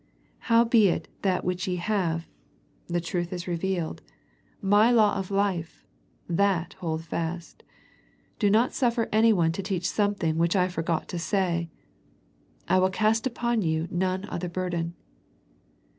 ''How 0.49 0.63
beit 0.63 1.09
that 1.21 1.45
which 1.45 1.67
ye 1.67 1.75
have," 1.75 2.25
the 2.87 2.99
truth 2.99 3.31
as 3.31 3.47
revealed, 3.47 3.99
The 3.99 4.65
Thyatira 4.67 4.83
Letter 4.95 4.95
127 4.95 4.95
My 4.95 5.03
law 5.03 5.19
of 5.19 5.29
life, 5.29 5.85
that 6.27 6.73
hold 6.79 7.03
fast. 7.03 7.61
Do 8.39 8.49
not 8.49 8.73
suffer 8.73 9.07
anyone 9.11 9.51
to 9.51 9.61
teach 9.61 9.87
something 9.87 10.39
which 10.39 10.55
I 10.55 10.69
forgot 10.69 11.07
to 11.09 11.19
say!" 11.19 11.69
I 12.67 12.79
will 12.79 12.89
cast 12.89 13.27
upon 13.27 13.61
you 13.61 13.87
none 13.91 14.25
other 14.27 14.49
bur 14.49 14.71
den.'' 14.71 14.95